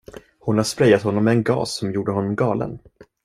[0.39, 2.79] Hon har sprejat honom med en gas som gjorde honom galen.